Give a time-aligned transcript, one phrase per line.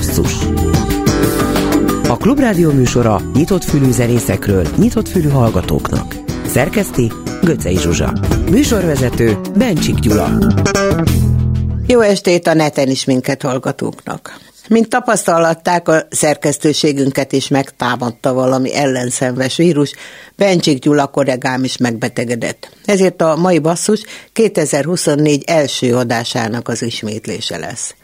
[0.00, 0.32] Basszus
[2.08, 6.14] A Klubrádió műsora nyitott fülű zenészekről, nyitott fülű hallgatóknak.
[6.46, 7.12] Szerkeszti
[7.42, 8.12] Göcej Zsuzsa
[8.50, 10.38] Műsorvezető Bencsik Gyula
[11.86, 14.40] Jó estét a neten is minket hallgatóknak!
[14.68, 19.94] Mint tapasztalatták, a szerkesztőségünket is megtámadta valami ellenszenves vírus,
[20.36, 22.76] Bencsik Gyula kollégám is megbetegedett.
[22.84, 27.94] Ezért a mai basszus 2024 első adásának az ismétlése lesz.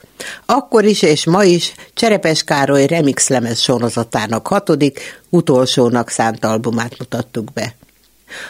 [0.46, 7.52] Akkor is és ma is Cserepes Károly remix lemez sorozatának hatodik, utolsónak szánt albumát mutattuk
[7.52, 7.74] be.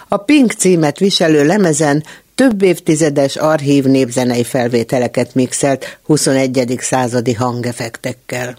[0.09, 6.77] A Pink címet viselő lemezen több évtizedes archív népzenei felvételeket mixelt 21.
[6.81, 8.59] századi hangefektekkel.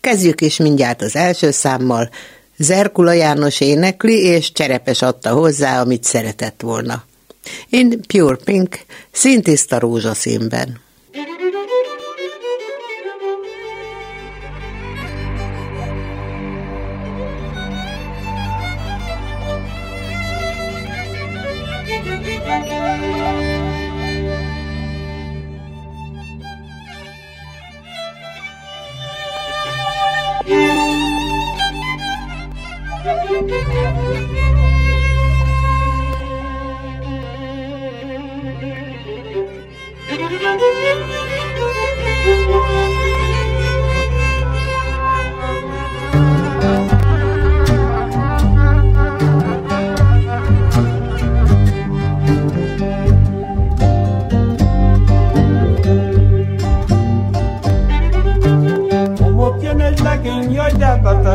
[0.00, 2.10] Kezdjük is mindjárt az első számmal,
[2.58, 7.04] Zerkula János énekli, és Cserepes adta hozzá, amit szeretett volna.
[7.68, 8.78] In Pure Pink,
[9.10, 10.80] szintiszta rózsaszínben.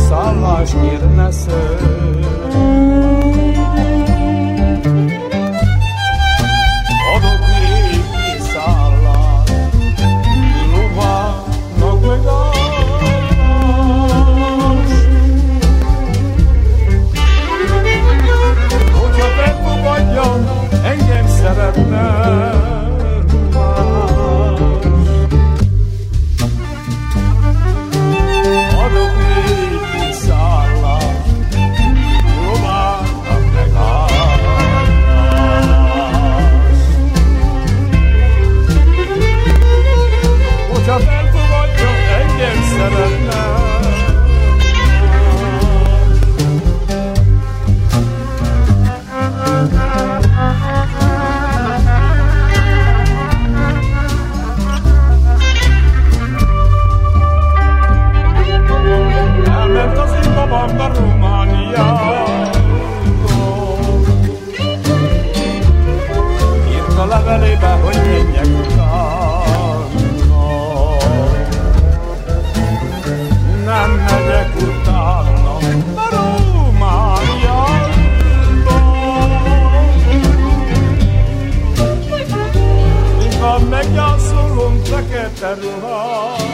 [85.38, 86.47] Serhat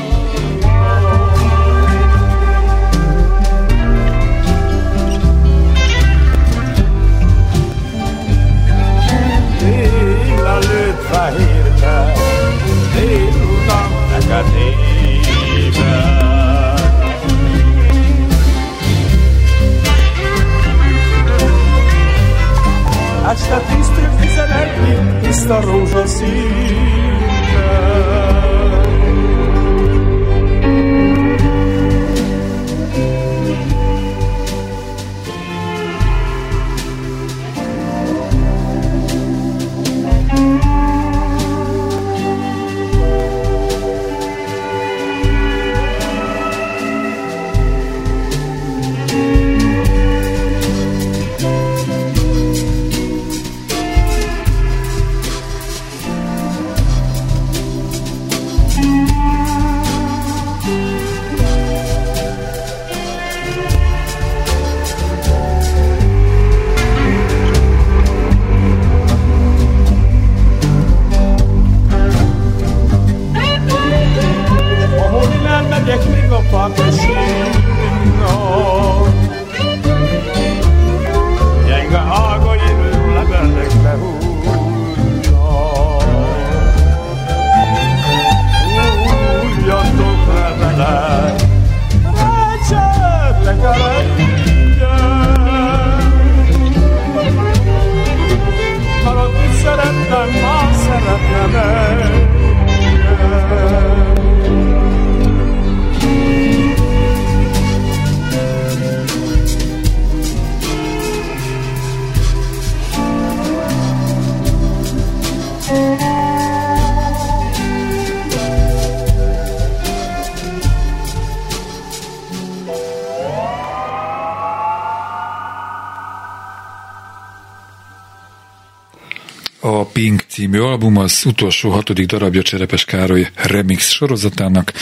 [130.33, 134.73] című album az utolsó hatodik darabja Cserepes Károly remix sorozatának,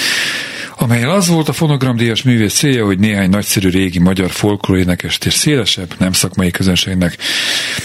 [0.77, 5.95] amelyen az volt a fonogramdíjas művész célja, hogy néhány nagyszerű régi magyar folklórénekest és szélesebb,
[5.99, 7.17] nem szakmai közönségnek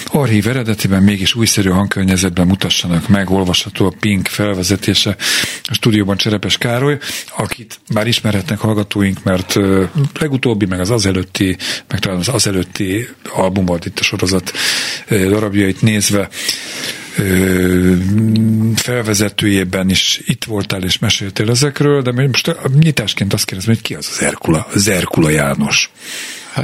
[0.06, 5.16] archív eredetiben mégis újszerű hangkörnyezetben mutassanak meg, olvasható a Pink felvezetése
[5.62, 6.98] a stúdióban Cserepes Károly,
[7.36, 9.58] akit már ismerhetnek hallgatóink, mert
[10.20, 11.56] legutóbbi, meg az azelőtti,
[11.88, 14.52] meg talán az azelőtti albumot itt a sorozat
[15.08, 16.28] darabjait nézve
[18.74, 23.94] felvezetőjében is itt voltál és meséltél ezekről, de most a nyitásként azt kérdezem, hogy ki
[23.94, 25.90] az az Erkula, az Erkula János?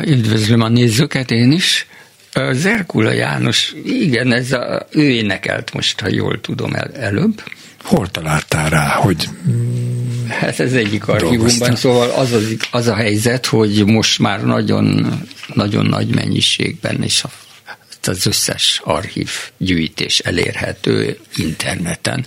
[0.06, 1.86] Üdvözlöm a nézőket én is.
[2.32, 7.42] Az Erkula János, igen, ez a, ő énekelt most, ha jól tudom el, előbb.
[7.82, 9.28] Hol találtál rá, hogy
[10.28, 15.12] Hát ez egyik archívumban, szóval az, az, az a helyzet, hogy most már nagyon,
[15.54, 17.30] nagyon nagy mennyiségben és a
[18.08, 22.26] az összes archív gyűjtés elérhető interneten,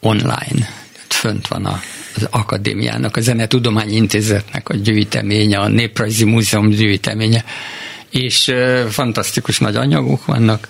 [0.00, 0.68] online.
[1.08, 1.80] Fönt van a,
[2.16, 7.44] az akadémiának, a Zenetudományi Intézetnek a gyűjteménye, a Néprajzi Múzeum gyűjteménye,
[8.10, 10.68] és uh, fantasztikus nagy anyagok vannak,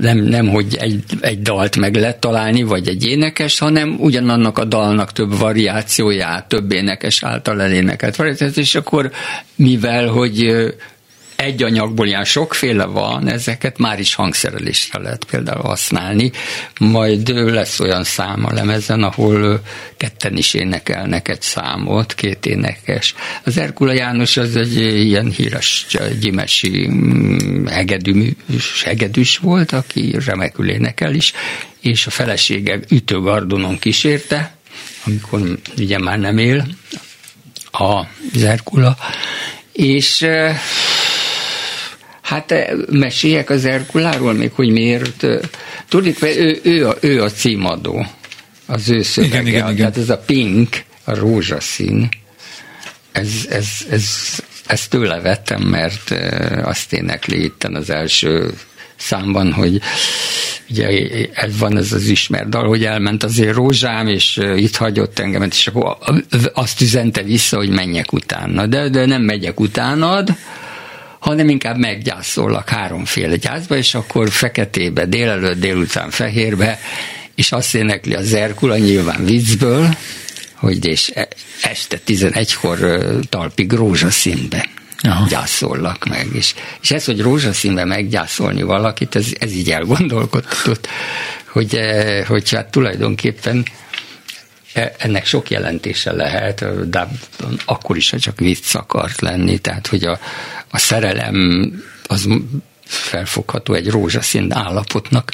[0.00, 4.64] nem, nem hogy egy, egy dalt meg lehet találni, vagy egy énekes, hanem ugyanannak a
[4.64, 9.10] dalnak több variációját, több énekes által elénekelt variációt, és akkor
[9.54, 10.56] mivel, hogy
[11.36, 16.30] egy anyagból ilyen sokféle van, ezeket már is hangszerelésre lehet például használni,
[16.80, 19.60] majd lesz olyan szám a lemezen, ahol
[19.96, 23.14] ketten is énekelnek egy számot, két énekes.
[23.44, 25.86] Az Erkula János az egy ilyen híres
[26.20, 31.32] gyimesi mm, hegedűs, hegedűs volt, aki remekül énekel is,
[31.80, 34.56] és a felesége ütőgardonon kísérte,
[35.04, 36.66] amikor ugye már nem él
[37.70, 38.02] a
[38.34, 38.96] Zerkula,
[39.72, 40.26] és
[42.26, 45.24] Hát eh, meséljek az Erkuláról még, hogy miért.
[45.24, 45.38] Eh,
[45.88, 48.06] tudjuk, ő, ő, a, ő a címadó,
[48.66, 49.34] az ő szövege.
[49.34, 49.76] Igen, igen, igen.
[49.76, 52.08] Tehát ez a pink, a rózsaszín,
[53.12, 54.04] ez, ez, ez,
[54.66, 58.52] ezt tőle vettem, mert eh, azt énekli itten az első
[58.96, 59.80] számban, hogy
[60.70, 60.88] ugye
[61.32, 65.66] ez van ez az ismert dal, hogy elment azért rózsám, és itt hagyott engemet, és
[65.66, 65.96] akkor
[66.54, 68.66] azt üzente vissza, hogy menjek utána.
[68.66, 70.36] De, de nem megyek utánad,
[71.26, 76.78] hanem inkább meggyászollak háromféle gyászba, és akkor feketébe, délelőtt, délután fehérbe,
[77.34, 79.88] és azt énekli a Zerkula nyilván viccből,
[80.54, 81.28] hogy és e,
[81.62, 82.78] este 11-kor
[83.28, 84.68] talpig rózsaszínbe
[85.02, 85.26] Aha.
[85.28, 86.26] gyászollak meg.
[86.32, 90.88] És, és ez, hogy rózsaszínbe meggyászolni valakit, ez, ez így elgondolkodtatott,
[91.46, 93.64] hogy, e, hogy hát tulajdonképpen
[94.72, 97.08] e, ennek sok jelentése lehet, de
[97.64, 100.18] akkor is, ha csak vicc akart lenni, tehát hogy a,
[100.70, 101.72] a szerelem
[102.06, 102.28] az
[102.86, 105.30] felfogható egy rózsaszín állapotnak,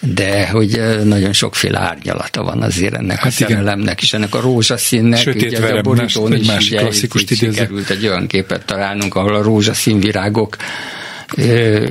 [0.00, 5.20] de hogy nagyon sokféle árnyalata van azért ennek hát a szerelemnek, és ennek a rózsaszínnek.
[5.20, 10.00] Sötét ugye, a borítón is másik klasszikus sikerült egy olyan képet találnunk, ahol a rózsaszín
[10.00, 10.56] virágok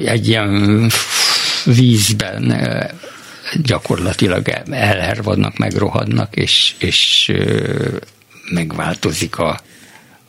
[0.06, 0.90] egy ilyen
[1.66, 2.56] vízben
[3.64, 7.32] gyakorlatilag elhervadnak, megrohadnak, és, és
[8.50, 9.60] megváltozik a,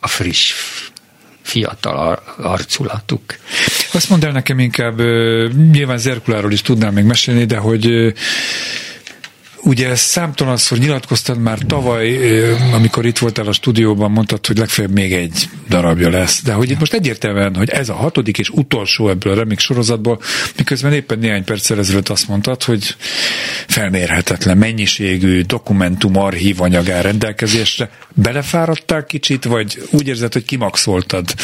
[0.01, 0.53] a friss
[1.43, 3.23] fiatal arculatuk.
[3.93, 4.99] Azt mondd el nekem inkább,
[5.73, 8.15] nyilván Zerkuláról is tudnám még mesélni, de hogy
[9.65, 12.19] Ugye számtalanszor nyilatkoztad már tavaly,
[12.73, 16.43] amikor itt voltál a stúdióban, mondtad, hogy legfeljebb még egy darabja lesz.
[16.43, 20.21] De hogy itt most egyértelműen, hogy ez a hatodik és utolsó ebből a remix sorozatból,
[20.57, 22.97] miközben éppen néhány perccel ezelőtt azt mondtad, hogy
[23.67, 27.91] felmérhetetlen mennyiségű dokumentum, archív anyag áll rendelkezésre.
[28.15, 31.35] Belefáradtál kicsit, vagy úgy érzed, hogy kimaxoltad,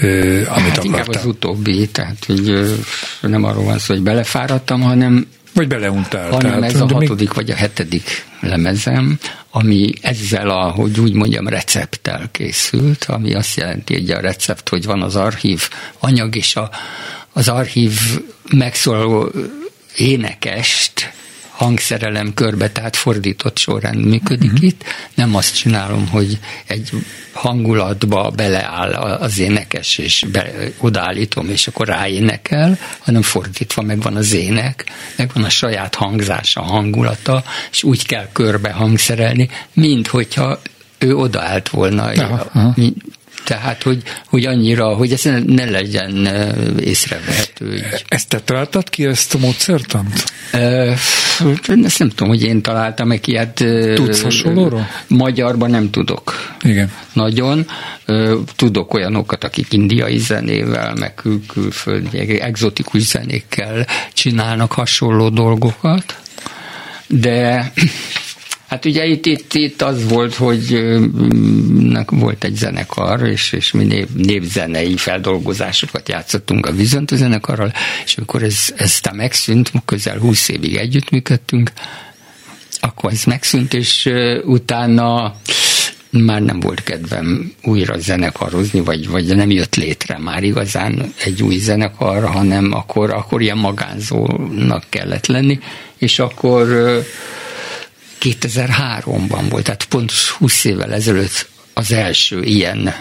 [0.00, 0.84] amit hát akartál?
[0.84, 2.76] Inkább az utóbbi, tehát hogy
[3.20, 6.30] nem arról van szó, hogy belefáradtam, hanem vagy beleuntál.
[6.30, 7.34] Hanem tehát, ez a hatodik még...
[7.34, 9.18] vagy a hetedik lemezem,
[9.50, 14.84] ami ezzel a, hogy úgy mondjam, recepttel készült, ami azt jelenti, hogy a recept, hogy
[14.84, 16.70] van az archív anyag, és a,
[17.32, 19.32] az archív megszólaló
[19.96, 21.12] énekest
[21.58, 24.66] hangszerelem körbe, tehát fordított sorrend működik uh-huh.
[24.66, 24.84] itt.
[25.14, 26.90] Nem azt csinálom, hogy egy
[27.32, 34.84] hangulatba beleáll az énekes, és be, odaállítom, és akkor ráénekel, hanem fordítva megvan az ének,
[35.16, 40.60] megvan a saját hangzása, hangulata, és úgy kell körbe hangszerelni, mint hogyha
[40.98, 42.02] ő odaállt volna.
[42.02, 42.74] Aha, aha
[43.48, 46.28] Tehát, hogy, hogy annyira, hogy ez ne legyen
[46.80, 47.84] észrevehető.
[48.08, 50.24] Ezt te találtad ki, ezt a módszertant?
[51.84, 53.64] Ezt nem tudom, hogy én találtam meg ilyet.
[53.94, 54.88] Tudsz hasonlóról?
[55.06, 56.56] Magyarban nem tudok.
[56.60, 56.92] Igen.
[57.12, 57.66] Nagyon.
[58.56, 66.18] Tudok olyanokat, akik indiai zenével, meg kül- külföldi, egzotikus zenékkel csinálnak hasonló dolgokat,
[67.06, 67.72] de
[68.68, 70.84] Hát ugye itt, itt, itt az volt, hogy
[72.10, 77.72] volt egy zenekar, és, és mi név, névzenei feldolgozásokat játszottunk a Vizontu zenekarral,
[78.04, 81.72] és amikor ez, ez megszűnt, közel 20 évig együttműködtünk,
[82.80, 84.10] akkor ez megszűnt, és
[84.44, 85.36] utána
[86.10, 91.56] már nem volt kedvem újra zenekarozni, vagy, vagy nem jött létre már igazán egy új
[91.56, 95.58] zenekar, hanem akkor, akkor ilyen magánzónak kellett lenni,
[95.98, 96.66] és akkor
[98.22, 102.94] 2003-ban volt, tehát pont 20 évvel ezelőtt az első ilyen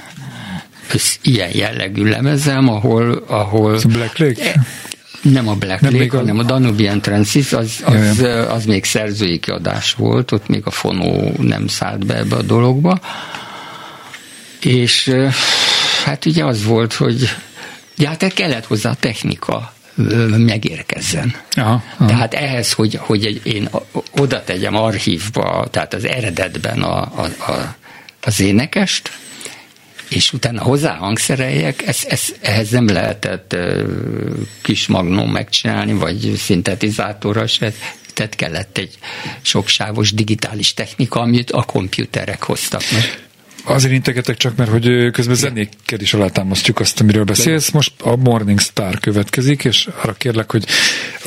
[1.22, 3.24] ilyen jellegű lemezem, ahol...
[3.28, 4.54] ahol Black Lake?
[4.54, 4.66] E,
[5.22, 8.20] nem a Black nem Lake, hanem a Danubian Transit, az, az,
[8.50, 13.00] az még szerzői kiadás volt, ott még a fonó nem szállt be ebbe a dologba.
[14.60, 15.14] És
[16.06, 17.36] hát ugye az volt, hogy
[17.98, 19.74] ja, hát kellett hozzá a technika,
[20.38, 21.36] megérkezzen.
[21.52, 22.06] Aha, aha.
[22.06, 23.70] Tehát ehhez, hogy, hogy én
[24.12, 27.76] oda tegyem archívba, tehát az eredetben a, a, a,
[28.22, 29.12] az énekest,
[30.10, 33.56] és utána hozzá hangszereljek, ez, ez, ehhez nem lehetett
[34.62, 37.74] kis magnum megcsinálni, vagy szintetizátorra se,
[38.14, 38.98] tehát kellett egy
[39.42, 43.27] soksávos digitális technika, amit a komputerek hoztak meg.
[43.68, 47.70] Azért integetek csak, mert hogy közben zenékkel is alátámasztjuk azt, amiről beszélsz.
[47.70, 50.66] Most a Morning Star következik, és arra kérlek, hogy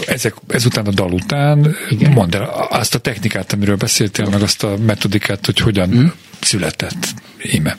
[0.06, 2.12] ezek, ezután a dal után Igen.
[2.12, 6.12] mondd el azt a technikát, amiről beszéltél, meg azt a metodikát, hogy hogyan hmm?
[6.40, 7.14] született
[7.52, 7.78] íme.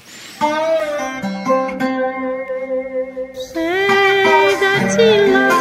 [4.96, 5.51] Csilla,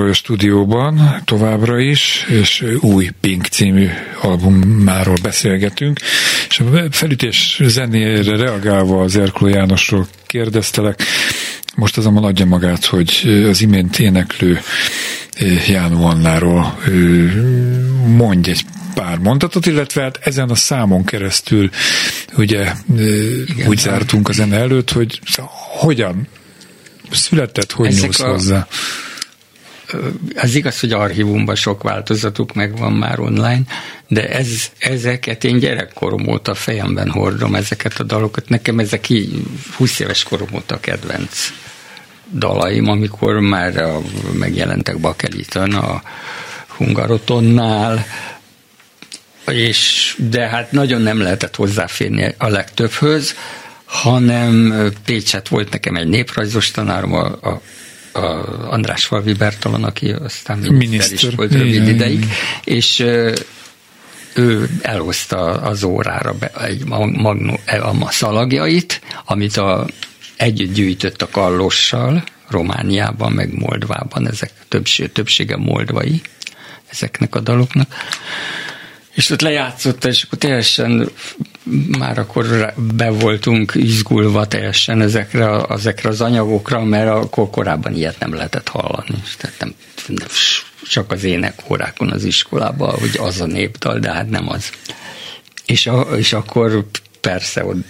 [0.00, 3.88] Károly a stúdióban továbbra is, és új Pink című
[4.22, 6.00] albumáról beszélgetünk,
[6.48, 11.02] és a felütés zenére reagálva az Erkló Jánosról kérdeztelek,
[11.76, 14.60] most azonban adja magát, hogy az imént éneklő
[15.68, 16.78] Jánó Annáról
[18.06, 18.64] mondj egy
[18.94, 21.70] pár mondatot, illetve hát ezen a számon keresztül
[22.36, 22.72] ugye
[23.46, 25.20] Igen, úgy zártunk a zene előtt, hogy
[25.78, 26.28] hogyan
[27.10, 28.28] született, hogy Ezek nyúlsz a...
[28.28, 28.66] hozzá?
[30.36, 33.62] Az igaz, hogy archívumban sok változatuk megvan már online,
[34.08, 38.48] de ez, ezeket én gyerekkorom óta fejemben hordom, ezeket a dalokat.
[38.48, 39.42] Nekem ezek így
[39.76, 41.52] 20 éves korom óta kedvenc
[42.32, 44.00] dalaim, amikor már a,
[44.32, 46.02] megjelentek Bakeliton a
[46.66, 48.06] Hungarotonnál,
[49.46, 53.34] és, de hát nagyon nem lehetett hozzáférni a legtöbbhöz,
[53.84, 54.74] hanem
[55.04, 57.60] Pécset volt nekem egy néprajzos tanárom, a, a
[58.12, 58.20] a
[58.70, 62.28] András Falvi Bertalan, aki aztán miniszter, is volt rövid igen, ideig, igen.
[62.64, 63.04] és
[64.34, 69.86] ő elhozta az órára be egy magnó, a szalagjait, amit a,
[70.36, 76.20] együtt gyűjtött a Kallossal, Romániában, meg Moldvában, ezek többsége, többsége moldvai
[76.88, 77.94] ezeknek a daloknak.
[79.14, 81.10] És ott lejátszotta, és akkor teljesen
[81.98, 88.34] már akkor be voltunk izgulva teljesen ezekre, ezekre az anyagokra, mert akkor korábban ilyet nem
[88.34, 89.22] lehetett hallani.
[89.38, 89.74] Tehát nem,
[90.90, 94.70] csak az énekórákon az iskolában, hogy az a népdal, de hát nem az.
[95.66, 96.86] És, a, és akkor
[97.20, 97.84] persze od,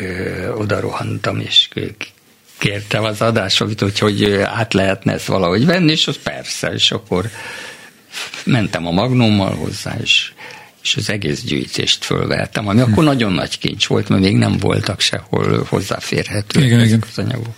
[0.00, 1.68] ö, oda rohantam, és
[2.58, 7.30] kértem az adásokat, hogy, hogy át lehetne ezt valahogy venni, és az persze, és akkor
[8.48, 10.32] mentem a magnummal hozzá, és,
[10.82, 15.00] és az egész gyűjtést fölvettem, ami akkor nagyon nagy kincs volt, mert még nem voltak
[15.00, 17.02] sehol hozzáférhető igen, ezek igen.
[17.10, 17.54] az anyagok.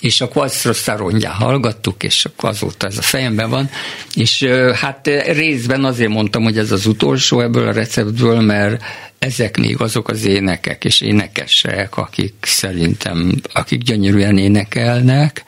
[0.00, 3.70] És akkor azt aztán rongyá hallgattuk, és akkor azóta ez a fejemben van,
[4.14, 4.42] és
[4.74, 8.82] hát részben azért mondtam, hogy ez az utolsó ebből a receptből, mert
[9.18, 15.44] ezek még azok az énekek és énekesek, akik szerintem, akik gyönyörűen énekelnek,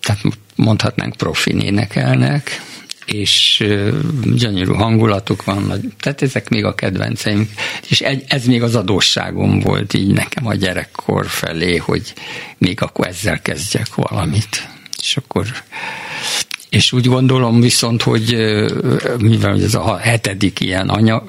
[0.00, 0.22] tehát
[0.54, 2.62] mondhatnánk profin énekelnek,
[3.06, 3.64] és
[4.34, 7.50] gyönyörű hangulatuk van, tehát ezek még a kedvenceim,
[7.88, 12.12] és ez még az adósságom volt így nekem a gyerekkor felé, hogy
[12.58, 14.68] még akkor ezzel kezdjek valamit.
[15.02, 15.46] És akkor
[16.68, 18.36] és úgy gondolom viszont, hogy
[19.18, 21.22] mivel ez a hetedik ilyen anya,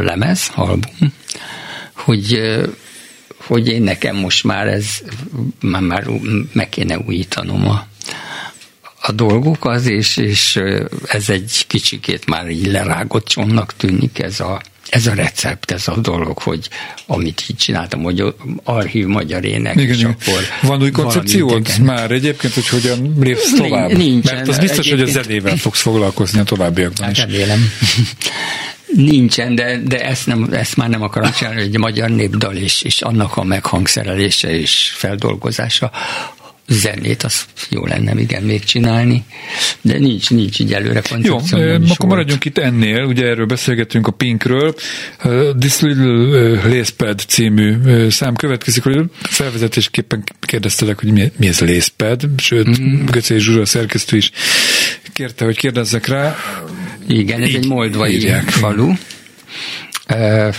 [0.00, 1.12] lemez, album,
[1.92, 2.40] hogy
[3.48, 4.86] hogy én nekem most már ez,
[5.60, 6.06] már, már
[6.52, 7.86] meg kéne újítanom a,
[9.08, 10.60] a dolgokat, és, és
[11.06, 15.96] ez egy kicsikét már így lerágott csomnak tűnik ez a, ez a recept, ez a
[15.96, 16.68] dolog, hogy
[17.06, 20.42] amit így csináltam, hogy archív magyar ének, igen, és akkor...
[20.62, 23.92] Van új koncepciód már egyébként, hogy hogyan lépsz tovább?
[23.92, 24.34] Nincsen.
[24.34, 27.18] Mert az biztos, hogy a zenével fogsz foglalkozni a továbbiakban is.
[27.18, 27.70] Remélem.
[28.94, 32.82] Nincsen, de, de ezt, nem, ezt már nem akarom csinálni, hogy egy magyar népdal és,
[32.82, 35.90] és annak a meghangszerelése és feldolgozása,
[36.68, 39.24] zenét, az jó lenne igen még csinálni,
[39.80, 41.58] de nincs, nincs így előre koncepció.
[41.58, 41.98] Jó, akkor volt.
[42.00, 44.74] maradjunk itt ennél, ugye erről beszélgetünk a Pinkről.
[45.24, 47.76] Uh, This Little Lacepad című
[48.10, 53.04] szám következik, hogy felvezetésképpen kérdeztelek, hogy mi, mi ez Lacepad, sőt, mm.
[53.04, 54.30] Göcé Zsuzsa szerkesztő is
[55.12, 56.36] kérte, hogy kérdezzek rá.
[57.06, 58.50] Igen, ez így, egy moldvai írják.
[58.50, 58.92] falu.
[60.08, 60.54] Uh,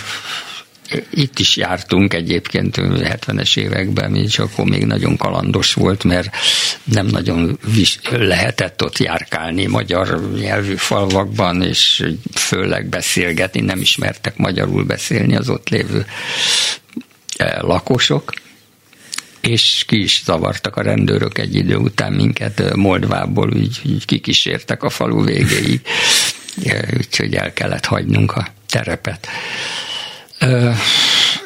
[1.10, 6.36] itt is jártunk egyébként 70-es években, és akkor még nagyon kalandos volt, mert
[6.84, 7.60] nem nagyon
[8.10, 15.70] lehetett ott járkálni magyar nyelvű falvakban, és főleg beszélgetni, nem ismertek magyarul beszélni az ott
[15.70, 16.06] lévő
[17.38, 18.34] e, lakosok
[19.42, 24.90] és ki is zavartak a rendőrök egy idő után minket Moldvából, úgy, úgy kikísértek a
[24.90, 25.82] falu végéig,
[26.66, 29.28] e, úgyhogy el kellett hagynunk a terepet.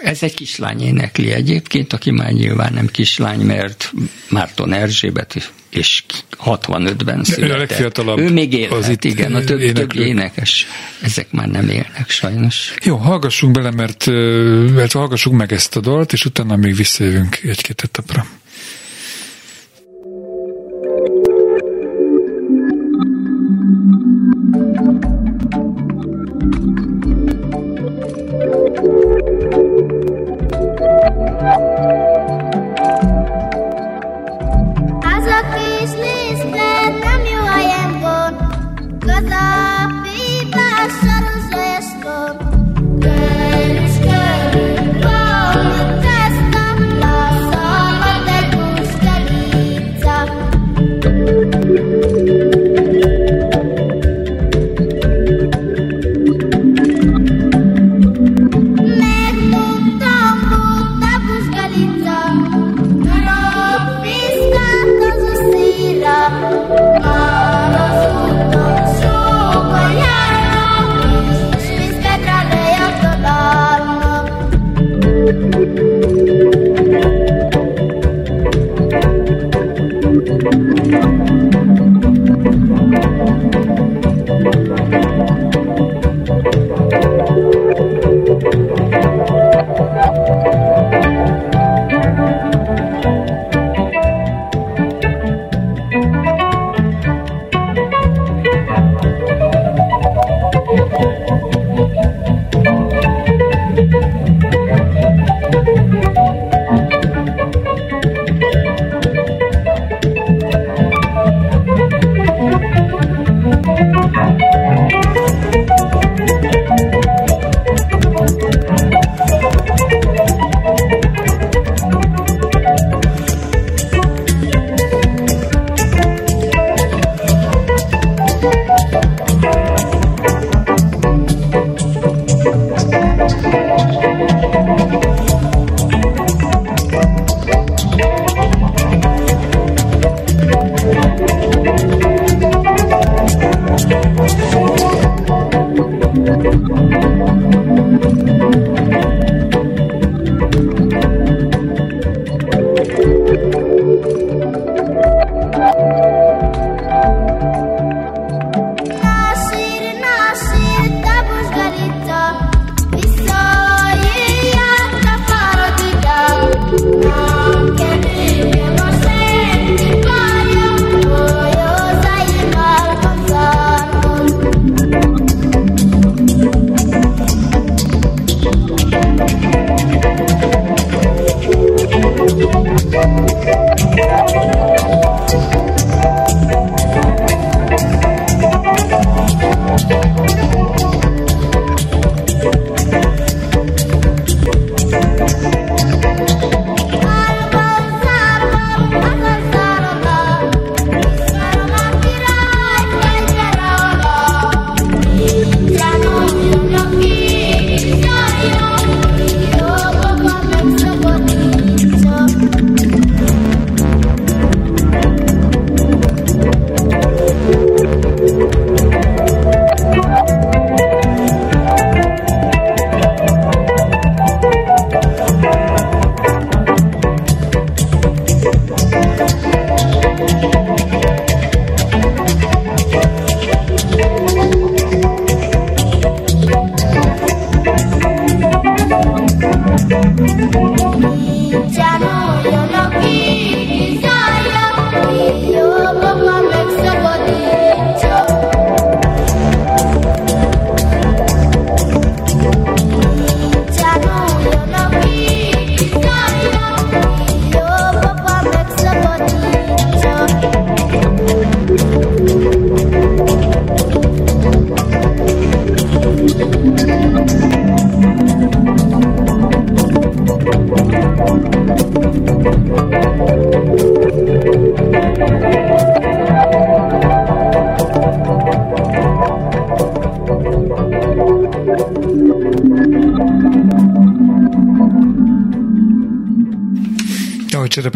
[0.04, 3.94] Ez egy kislány énekli egyébként, aki már nyilván nem kislány, mert
[4.30, 6.04] Márton Erzsébet és
[6.46, 7.50] 65-ben született.
[7.50, 8.20] Ő a legfiatalabb.
[8.20, 10.68] Ő még élhet, az itt igen, a több, több énekes,
[11.02, 12.74] ezek már nem élnek sajnos.
[12.84, 14.06] Jó, hallgassunk bele, mert,
[14.74, 18.26] mert hallgassuk meg ezt a dalt, és utána még visszajövünk egy-két etapra.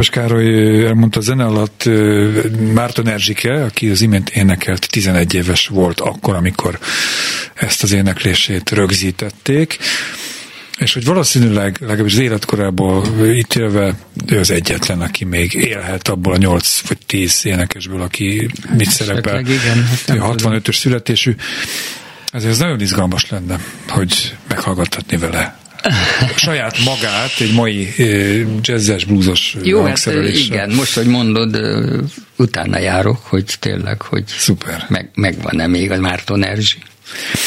[0.09, 1.89] Cserepes Károly elmondta a zene alatt
[2.73, 6.79] Márton Erzsike, aki az imént énekelt, 11 éves volt akkor, amikor
[7.53, 9.77] ezt az éneklését rögzítették,
[10.77, 16.33] és hogy valószínűleg legalábbis az életkorából itt élve ő az egyetlen, aki még élhet abból
[16.33, 19.39] a 8 vagy 10 énekesből, aki mit szerepel.
[19.39, 21.35] Igen, 65-ös hát születésű.
[22.31, 25.57] Ezért ez nagyon izgalmas lenne, hogy meghallgathatni vele
[26.35, 27.93] saját magát egy mai
[28.61, 31.57] jazzes, bluesos Jó, hát igen, most, hogy mondod,
[32.35, 34.85] utána járok, hogy tényleg, hogy Szuper.
[34.89, 36.77] Meg, megvan-e még a Márton Erzsi.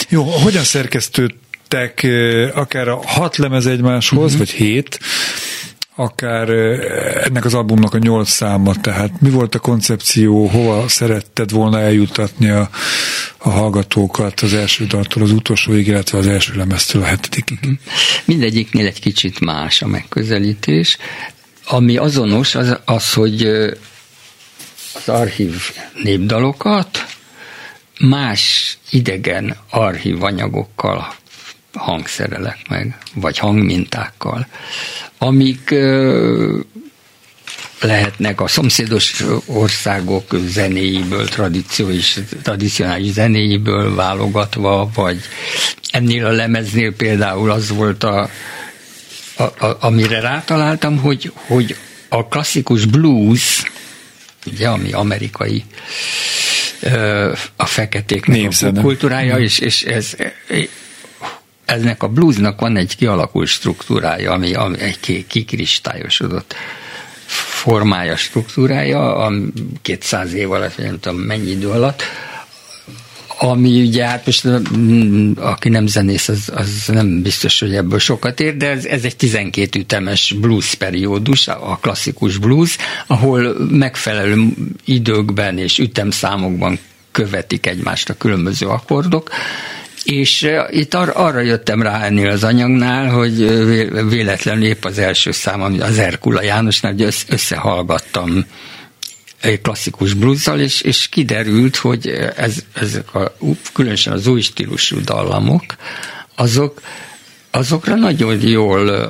[0.08, 2.06] Jó, hogyan szerkesztődtek
[2.54, 4.38] akár a hat lemez egymáshoz, uh-huh.
[4.38, 5.00] vagy hét,
[5.94, 6.48] akár
[7.24, 12.48] ennek az albumnak a nyolc száma, tehát mi volt a koncepció, hova szeretted volna eljutatni
[12.48, 12.70] a,
[13.38, 17.58] a hallgatókat az első daltól az utolsóig, illetve az első lemeztől a hetedikig?
[17.62, 17.72] Mhm.
[18.24, 20.96] Mindegyiknél egy kicsit más a megközelítés.
[21.66, 23.42] Ami azonos, az, az hogy
[24.94, 25.54] az archív
[26.02, 27.06] népdalokat
[28.00, 31.14] más idegen archív anyagokkal
[31.72, 34.46] hangszerelek meg, vagy hangmintákkal,
[35.18, 35.74] amik
[37.80, 45.20] lehetnek a szomszédos országok zenéiből, tradíciós, tradicionális zenéiből válogatva, vagy
[45.90, 48.30] ennél a lemeznél például az volt a,
[49.36, 51.76] a, a amire rátaláltam, hogy, hogy
[52.08, 53.62] a klasszikus blues,
[54.46, 55.64] ugye, ami amerikai
[57.56, 60.16] a feketéknek a kultúrája, és, és ez
[61.70, 66.54] eznek a bluesnak van egy kialakult struktúrája, ami, ami egy kikristályosodott
[67.26, 69.32] formája, struktúrája, a
[69.82, 72.02] 200 év alatt, nem tudom mennyi idő alatt,
[73.42, 78.40] ami ugye hát most mm, aki nem zenész, az, az nem biztos, hogy ebből sokat
[78.40, 84.48] ér, de ez, ez egy 12 ütemes blues periódus, a klasszikus blues, ahol megfelelő
[84.84, 86.78] időkben és ütemszámokban
[87.12, 89.30] követik egymást a különböző akkordok,
[90.04, 93.36] és itt ar- arra jöttem rá ennél az anyagnál, hogy
[94.08, 98.44] véletlenül épp az első szám, ami az Erkula Jánosnál, hogy összehallgattam
[99.40, 103.36] egy klasszikus bluzzal, és, és kiderült, hogy ez, ezek a,
[103.72, 105.62] különösen az új stílusú dallamok,
[106.34, 106.80] azok,
[107.50, 109.06] azokra nagyon jól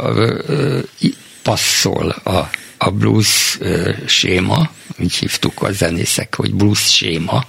[1.42, 3.59] passzol a, a blues
[4.07, 7.44] séma, úgy hívtuk a zenészek, hogy blues séma,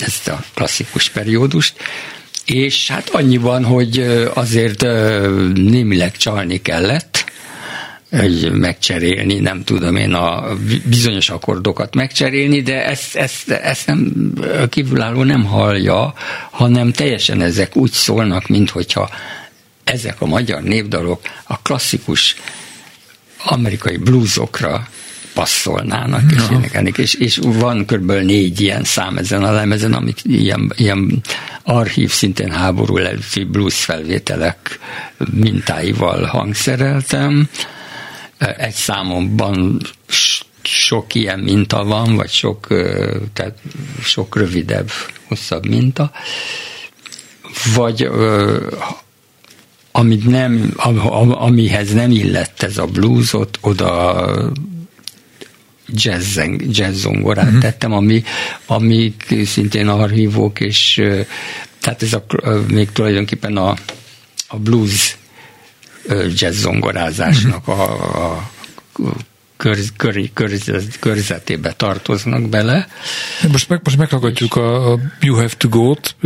[0.00, 1.74] ezt a klasszikus periódust,
[2.44, 3.98] és hát annyiban, hogy
[4.34, 4.82] azért
[5.54, 7.24] némileg csalni kellett,
[8.10, 14.32] hogy megcserélni, nem tudom én a bizonyos akkordokat megcserélni, de ezt, ezt, ezt nem
[14.68, 16.14] kívülálló nem hallja,
[16.50, 19.10] hanem teljesen ezek úgy szólnak, mint hogyha
[19.84, 22.36] ezek a magyar népdalok a klasszikus
[23.44, 24.88] amerikai bluesokra
[25.34, 28.12] passzolnának és énekelnék, és, és van kb.
[28.12, 31.22] négy ilyen szám ezen a lemezen, amit ilyen, ilyen
[31.62, 34.78] archív, szintén háború előtti blues felvételek
[35.30, 37.48] mintáival hangszereltem.
[38.38, 39.80] Egy számomban
[40.62, 42.66] sok ilyen minta van, vagy sok,
[43.32, 43.58] tehát
[44.02, 44.90] sok rövidebb,
[45.28, 46.10] hosszabb minta.
[47.74, 48.08] Vagy
[49.92, 50.74] amit nem,
[51.30, 54.52] amihez nem illett ez a bluesot, oda
[55.88, 57.60] jazz, jazz zongorát uh-huh.
[57.60, 58.22] tettem, ami,
[58.66, 61.02] amik szintén archívok, és
[61.80, 62.24] tehát ez a,
[62.68, 63.74] még tulajdonképpen a,
[64.48, 65.16] a blues
[66.34, 67.80] jazz zongorázásnak uh-huh.
[67.80, 68.50] a, a
[69.56, 72.88] körz, kör, körz, körzetébe tartoznak bele.
[73.50, 76.16] Most, meg, most meghallgatjuk a, a You Have to Go-t,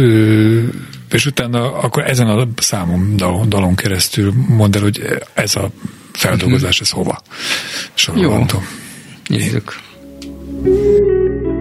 [1.11, 5.03] és utána akkor ezen a számom dalon, dalon keresztül mondd el, hogy
[5.35, 5.71] ez a
[6.12, 7.23] feldolgozás, ez hova
[7.95, 8.59] sorolható.
[8.59, 8.86] Jó.
[9.29, 9.81] язык.
[10.67, 11.56] Thank you.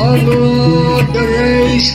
[0.00, 1.90] Allah, the race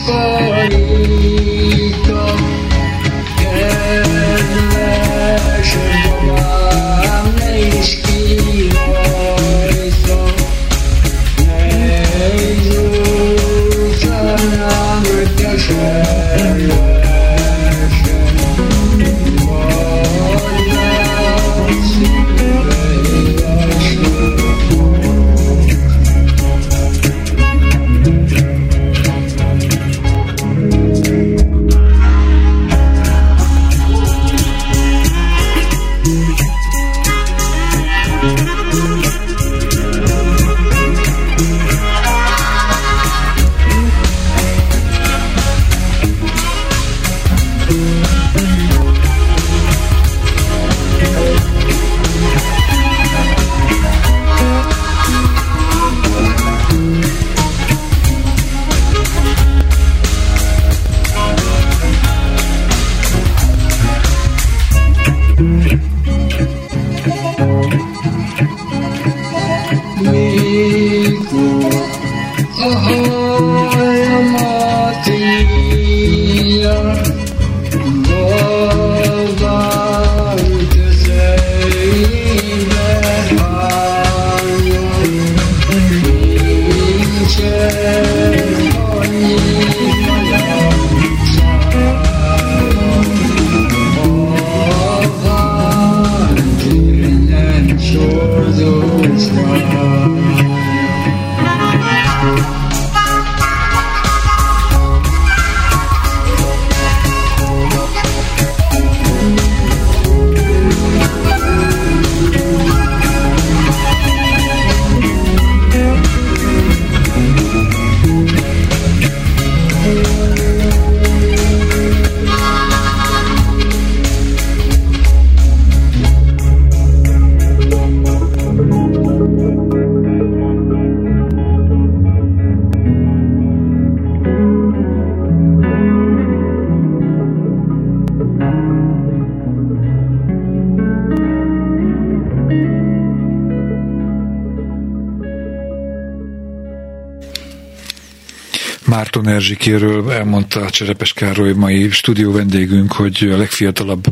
[149.14, 154.04] Márton Erzsikéről elmondta Cserepes Károly mai stúdió vendégünk, hogy a legfiatalabb,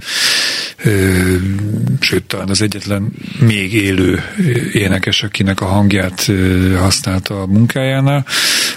[2.00, 4.22] sőt talán az egyetlen még élő
[4.72, 6.30] énekes, akinek a hangját
[6.76, 8.26] használta a munkájánál.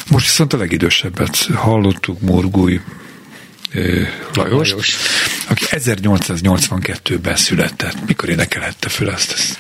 [0.10, 2.80] Most viszont a legidősebbet hallottuk, Morgúj
[4.34, 4.96] Lajos, Lajos,
[5.48, 8.08] aki 1882-ben született.
[8.08, 9.60] Mikor énekelhette föl ezt?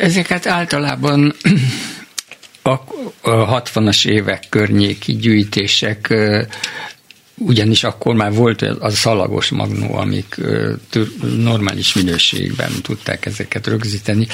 [0.00, 1.34] Ezeket általában
[2.66, 6.14] a 60-as évek környéki gyűjtések
[7.38, 10.40] ugyanis akkor már volt az a szalagos magnó, amik
[11.36, 14.26] normális minőségben tudták ezeket rögzíteni.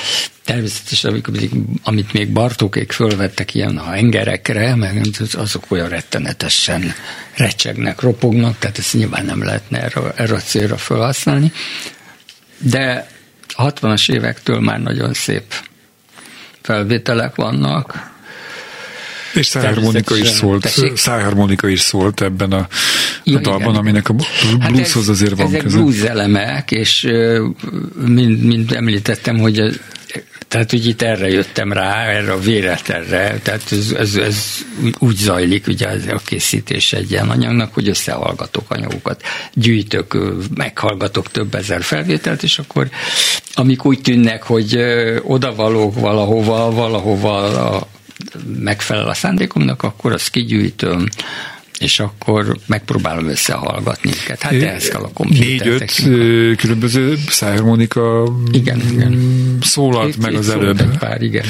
[0.44, 1.34] Természetesen, amikor,
[1.82, 5.00] amit még Bartókék fölvettek ilyen hengerekre, meg
[5.32, 6.94] azok olyan rettenetesen
[7.36, 11.52] recsegnek, ropognak, tehát ezt nyilván nem lehetne erre, erre a célra felhasználni.
[12.59, 13.09] De
[13.54, 15.54] a 60-as évektől már nagyon szép
[16.62, 18.09] felvételek vannak,
[19.34, 22.68] és szájharmonika is szólt, szájharmonika is szólt ebben a,
[23.24, 23.76] ja, a dalban, igen.
[23.76, 24.14] aminek a
[24.60, 25.78] hát blueshoz hát azért van ezek köze.
[25.78, 27.08] blues elemek, és
[28.06, 29.80] mind, mind említettem, hogy
[30.50, 34.44] tehát, hogy itt erre jöttem rá, erre a véletlenre, tehát ez, ez, ez
[34.98, 39.22] úgy zajlik, ugye a készítés egy ilyen anyagnak, hogy összehallgatok anyagokat,
[39.54, 40.18] gyűjtök,
[40.54, 42.88] meghallgatok több ezer felvételt, és akkor
[43.54, 44.78] amik úgy tűnnek, hogy
[45.22, 47.42] odavalók valahova, valahova
[47.74, 47.88] a
[48.58, 51.08] megfelel a szándékomnak, akkor azt kigyűjtöm,
[51.80, 54.42] és akkor megpróbálom összehallgatni őket.
[54.42, 55.92] Hát ehhez kell a Négy-öt
[56.56, 59.18] különböző szájharmonika igen, igen.
[59.60, 60.80] szólalt itt, meg itt az előbb.
[60.80, 61.44] Egy pár, igen.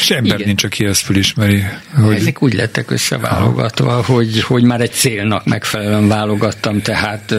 [0.00, 0.46] És ember igen.
[0.46, 1.64] nincs, aki ezt felismeri.
[1.94, 2.14] Hogy...
[2.14, 7.34] Ezek úgy lettek összeválogatva, hogy, hogy már egy célnak megfelelően válogattam, tehát...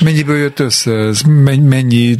[0.00, 1.20] Mennyiből jött össze ez?
[1.20, 2.16] Mennyi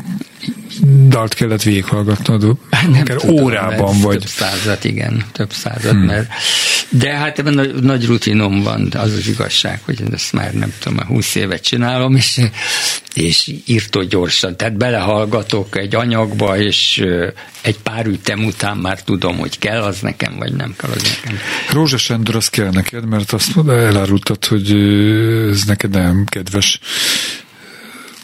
[1.09, 4.18] dalt kellett végighallgatnod, nem akár tudom, órában vagy.
[4.18, 6.01] Több százat, igen, több százat, hmm.
[6.01, 6.29] mert
[6.89, 11.07] de hát ebben nagy, nagy rutinom van, az az igazság, hogy ezt már nem tudom,
[11.07, 12.41] 20 évet csinálom, és,
[13.14, 17.05] és írtó gyorsan, tehát belehallgatok egy anyagba, és
[17.61, 21.39] egy pár ütem után már tudom, hogy kell az nekem, vagy nem kell az nekem.
[21.72, 24.70] Rózsa Sándor, az kell neked, mert azt elárultad, hogy
[25.51, 26.81] ez neked nem kedves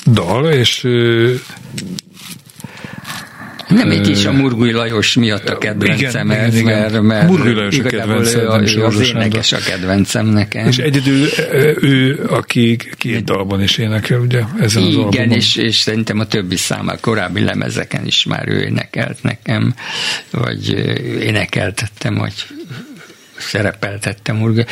[0.07, 0.87] dal, és
[3.71, 7.53] nem egy is a Murgui Lajos miatt a kedvencem igen, ez, igen, mert, mert Murgui
[7.53, 10.67] Lajos a kedvencem, ő, ő az énekes a kedvencem nekem.
[10.67, 11.29] És egyedül
[11.81, 16.27] ő, aki két dalban is énekel, ugye, ezen igen, az Igen, és, és szerintem a
[16.27, 19.75] többi száma, korábbi lemezeken is már ő énekelt nekem,
[20.31, 20.69] vagy
[21.21, 22.35] énekeltettem, vagy
[23.39, 24.65] szerepeltettem Murgui.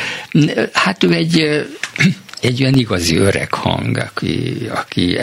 [0.73, 1.67] Hát ő egy
[2.41, 5.17] egy olyan igazi öreg hang, aki, aki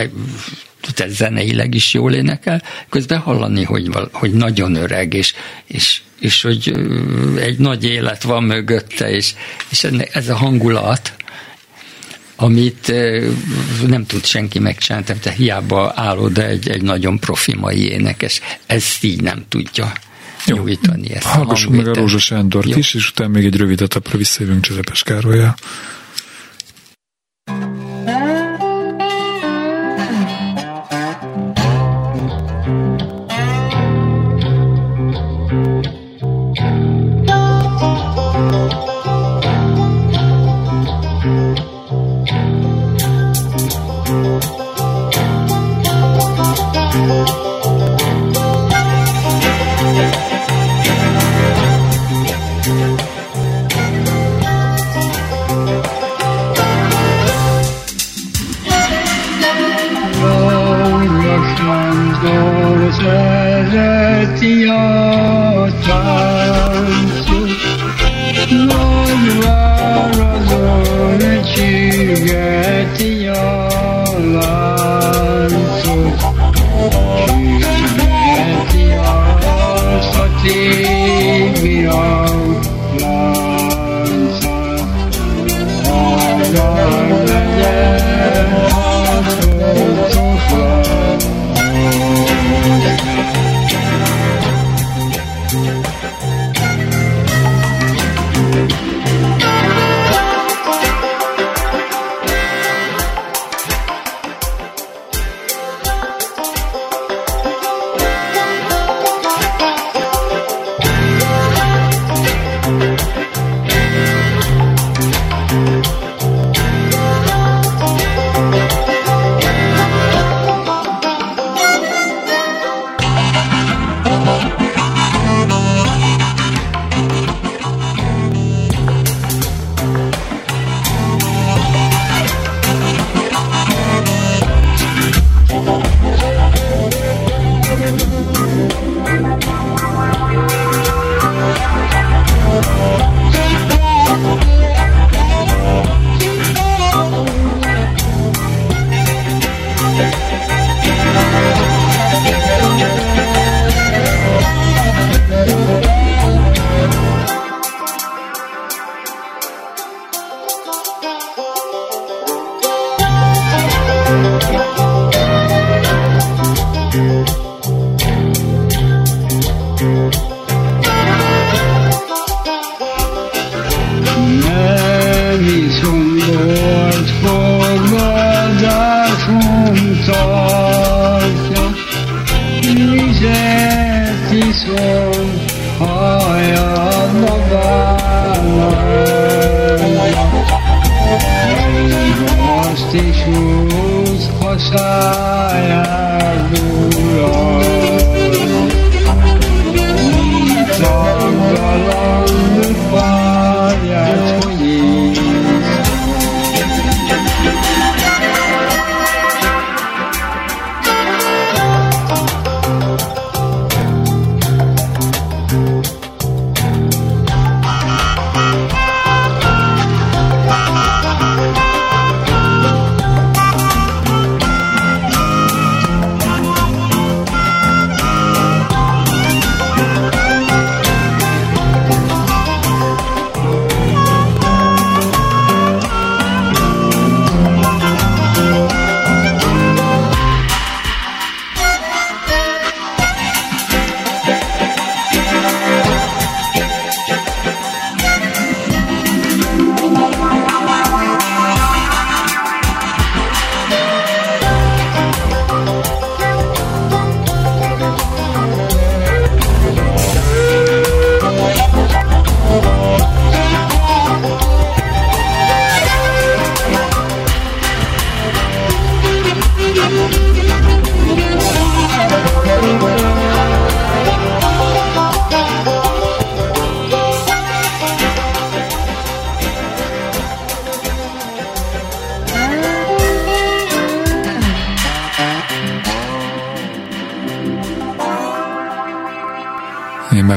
[0.95, 5.35] tehát zeneileg is jól énekel, közben hallani, hogy, hogy nagyon öreg, és,
[5.67, 6.73] és, és hogy
[7.37, 9.35] egy nagy élet van mögötte, és,
[9.69, 11.15] és ez a hangulat,
[12.37, 12.93] amit
[13.87, 19.05] nem tud senki megcsinálni, tehát hiába áll oda egy, egy nagyon profi mai énekes, ezt
[19.05, 19.93] így nem tudja
[20.47, 20.57] Jó.
[20.57, 21.15] nyújtani.
[21.15, 22.77] Ezt Hallgassuk meg a Rózsa Sándort Jó.
[22.77, 25.55] is, és utána még egy rövid etapra visszajövünk Cserepes Károlyjal.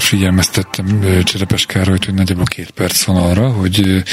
[0.10, 4.04] Figyelmeztettem Cserepes Károlyt, hogy nagyjából két perc van arra, hogy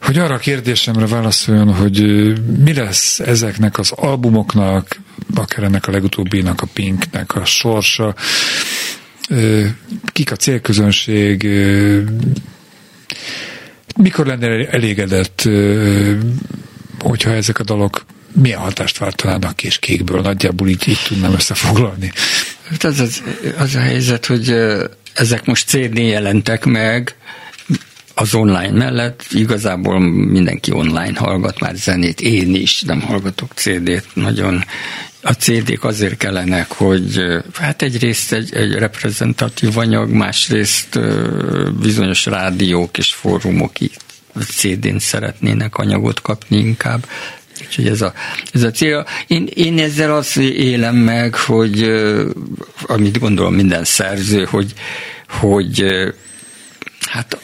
[0.00, 1.98] hogy arra a kérdésemre válaszoljon, hogy
[2.64, 5.00] mi lesz ezeknek az albumoknak,
[5.34, 8.14] akár ennek a legutóbbinak, a Pinknek a sorsa,
[10.12, 11.48] kik a célközönség,
[13.96, 15.48] mikor lenne elégedett,
[16.98, 22.12] hogyha ezek a dalok milyen hatást váltanának és kékből, nagyjából így, így tudnám összefoglalni.
[22.72, 23.22] Hát az, az,
[23.58, 24.56] az a helyzet, hogy
[25.14, 27.14] ezek most CD jelentek meg,
[28.14, 29.26] az online mellett.
[29.30, 30.00] Igazából
[30.30, 34.64] mindenki online hallgat már zenét, én is nem hallgatok CD-t, nagyon.
[35.22, 37.22] A CD-k azért kellenek, hogy
[37.54, 41.00] hát egyrészt egy, egy reprezentatív anyag, másrészt
[41.80, 44.00] bizonyos rádiók és fórumok itt
[44.40, 47.06] CD-n szeretnének anyagot kapni inkább,
[47.66, 48.12] Úgyhogy ez a,
[48.52, 49.06] ez a cél.
[49.26, 51.82] Én, én ezzel azt élem meg, hogy
[52.86, 54.72] amit gondolom minden szerző, hogy,
[55.28, 55.84] hogy
[57.00, 57.38] hát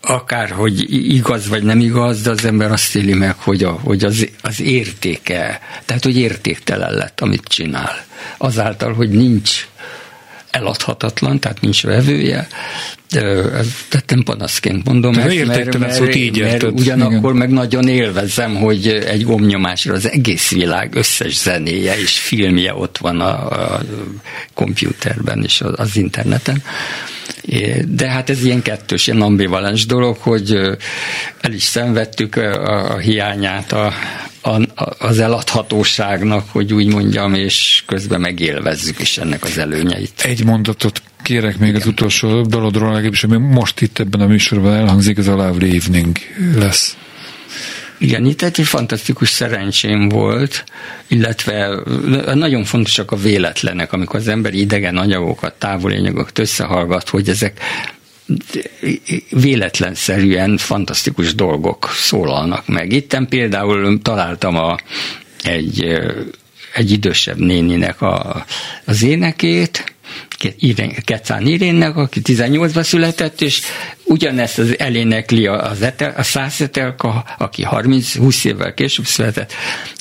[0.00, 4.04] akár, hogy igaz vagy nem igaz, de az ember azt éli meg, hogy, a, hogy
[4.04, 8.04] az, az értéke, tehát hogy értéktelen lett, amit csinál.
[8.36, 9.66] Azáltal, hogy nincs
[10.54, 12.48] eladhatatlan, tehát nincs vevője.
[13.88, 17.36] Tehát nem panaszként mondom ezt, mert, mert, szót így mert ugyanakkor igen.
[17.36, 23.20] meg nagyon élvezem, hogy egy gomnyomásra az egész világ összes zenéje és filmje ott van
[23.20, 23.80] a, a
[24.54, 26.62] kompjúterben és az interneten.
[27.88, 30.52] De hát ez ilyen kettős, ilyen ambivalens dolog, hogy
[31.40, 33.92] el is szenvedtük a, hiányát a,
[34.42, 34.60] a,
[34.98, 40.20] az eladhatóságnak, hogy úgy mondjam, és közben megélvezzük is ennek az előnyeit.
[40.22, 41.80] Egy mondatot kérek még Igen.
[41.80, 46.16] az utolsó dalodról, legalábbis ami most itt ebben a műsorban elhangzik, ez a Lovely Evening
[46.56, 46.96] lesz.
[47.98, 50.64] Igen, itt egy fantasztikus szerencsém volt,
[51.06, 51.82] illetve
[52.34, 57.60] nagyon fontosak a véletlenek, amikor az ember idegen anyagokat, távoli anyagokat összehallgat, hogy ezek
[59.30, 62.92] véletlenszerűen fantasztikus dolgok szólalnak meg.
[62.92, 64.76] Itten például találtam a,
[65.42, 66.00] egy,
[66.74, 68.44] egy idősebb néninek a,
[68.84, 69.94] az énekét,
[71.04, 73.60] Kecán Irénnek, aki 18-ban született, és
[74.04, 79.52] ugyanezt az elénekli az etel, a Szászetelka, aki 30-20 évvel később született,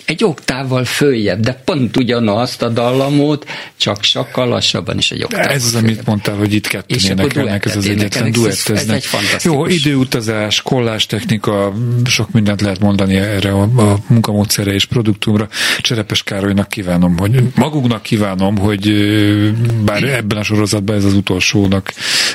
[0.05, 5.65] egy oktávval följebb, de pont ugyanazt a dallamot, csak sokkal lassabban is egy oktávval Ez
[5.65, 8.77] az, amit mondtál, hogy itt kettőn énekelnek, ez az egyetlen duetteznek.
[8.77, 9.43] Ez egy fantasztikus.
[9.43, 11.73] Jó, időutazás, kollás technika,
[12.05, 15.47] sok mindent lehet mondani erre a, a munkamódszere és produktumra.
[15.81, 18.91] Cserepes Károlynak kívánom, hogy magunknak kívánom, hogy
[19.85, 21.93] bár ebben a sorozatban ez az utolsónak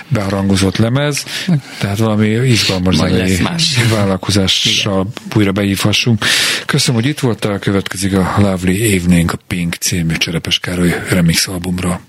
[0.09, 1.25] beharangozott lemez,
[1.79, 3.39] tehát valami izgalmas zenei
[3.95, 6.25] vállalkozással újra beívhassunk.
[6.67, 12.01] Köszönöm, hogy itt voltál, következik a Lovely Evening a Pink című Cserepes Károly remix albumra.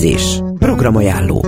[0.00, 0.42] Edzés.
[0.58, 1.44] Programajánló.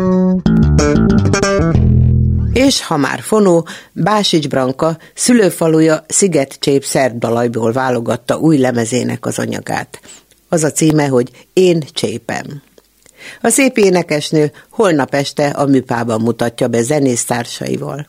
[2.52, 10.00] És ha már fonó, Básics Branka szülőfaluja Szigetcsép szerdbalajból válogatta új lemezének az anyagát.
[10.48, 12.62] Az a címe, hogy Én csépem.
[13.40, 18.08] A szép énekesnő holnap este a műpában mutatja be zenésztársaival.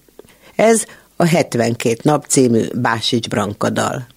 [0.55, 0.85] Ez
[1.15, 4.07] a 72 nap című Básics Branka dal.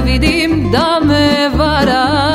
[0.00, 2.25] vidim da me vara.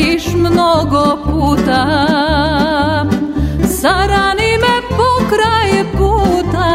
[0.00, 1.86] vidiš mnogo puta.
[3.80, 6.72] Sarani me pokraj puta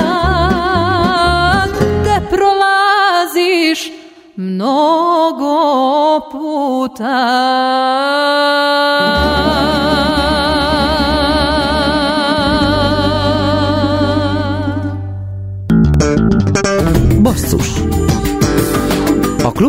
[2.03, 3.91] Te prolaziš
[4.35, 5.59] mnogo
[6.31, 7.64] puta.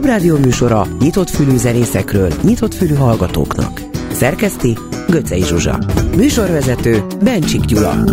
[0.07, 3.81] Klubrádió műsora nyitott fülű zenészekről, nyitott fülű hallgatóknak.
[4.13, 4.79] Szerkeszti
[5.09, 5.79] Göcej Zsuzsa.
[6.17, 8.05] Műsorvezető Bencsik Gyula.